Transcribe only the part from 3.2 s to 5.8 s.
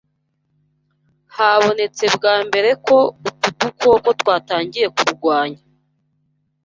utu dukoko twatangiye kurwanya